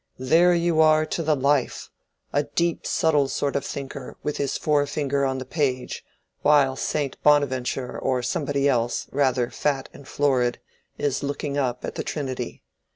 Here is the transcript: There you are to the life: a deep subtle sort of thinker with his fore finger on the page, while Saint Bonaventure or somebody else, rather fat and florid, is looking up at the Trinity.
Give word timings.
There 0.17 0.55
you 0.55 0.81
are 0.81 1.05
to 1.05 1.21
the 1.21 1.35
life: 1.35 1.91
a 2.33 2.41
deep 2.41 2.87
subtle 2.87 3.27
sort 3.27 3.55
of 3.55 3.63
thinker 3.63 4.17
with 4.23 4.37
his 4.37 4.57
fore 4.57 4.87
finger 4.87 5.27
on 5.27 5.37
the 5.37 5.45
page, 5.45 6.03
while 6.41 6.75
Saint 6.75 7.21
Bonaventure 7.21 7.99
or 7.99 8.23
somebody 8.23 8.67
else, 8.67 9.05
rather 9.11 9.51
fat 9.51 9.89
and 9.93 10.07
florid, 10.07 10.59
is 10.97 11.21
looking 11.21 11.55
up 11.55 11.85
at 11.85 11.93
the 11.93 12.03
Trinity. 12.03 12.63